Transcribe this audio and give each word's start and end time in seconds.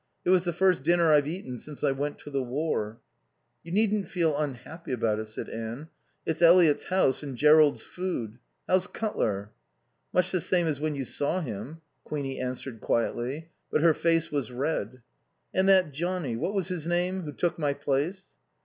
It 0.25 0.31
was 0.31 0.45
the 0.45 0.51
first 0.51 0.81
dinner 0.81 1.11
I've 1.11 1.27
eaten 1.27 1.59
since 1.59 1.83
I 1.83 1.91
went 1.91 2.17
to 2.21 2.31
the 2.31 2.41
war." 2.41 2.99
"You 3.61 3.71
needn't 3.71 4.07
feel 4.07 4.35
unhappy 4.35 4.91
about 4.91 5.19
it," 5.19 5.27
said 5.27 5.47
Anne. 5.47 5.89
"It's 6.25 6.41
Eliot's 6.41 6.85
house 6.85 7.21
and 7.21 7.37
Jerrold's 7.37 7.83
food. 7.83 8.39
How's 8.67 8.87
Cutler?" 8.87 9.51
"Much 10.11 10.31
the 10.31 10.41
same 10.41 10.65
as 10.65 10.79
when 10.81 10.95
you 10.95 11.05
saw 11.05 11.41
him." 11.41 11.81
Queenie 12.03 12.41
answered 12.41 12.81
quietly, 12.81 13.49
but 13.69 13.81
her 13.81 13.93
face 13.93 14.31
was 14.31 14.51
red. 14.51 15.03
"And 15.53 15.69
that 15.69 15.91
Johnnie 15.93 16.35
what 16.35 16.55
was 16.55 16.69
his 16.69 16.87
name? 16.87 17.21
who 17.21 17.31
took 17.31 17.59
my 17.59 17.75
place?" 17.75 18.37